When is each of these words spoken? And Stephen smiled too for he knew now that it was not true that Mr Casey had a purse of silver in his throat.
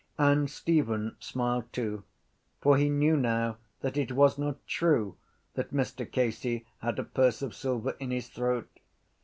And 0.17 0.49
Stephen 0.49 1.15
smiled 1.19 1.71
too 1.71 2.03
for 2.59 2.75
he 2.75 2.89
knew 2.89 3.15
now 3.15 3.57
that 3.81 3.97
it 3.97 4.13
was 4.13 4.35
not 4.39 4.65
true 4.65 5.15
that 5.53 5.75
Mr 5.75 6.11
Casey 6.11 6.65
had 6.79 6.97
a 6.97 7.03
purse 7.03 7.43
of 7.43 7.53
silver 7.53 7.91
in 7.99 8.09
his 8.09 8.27
throat. 8.27 8.79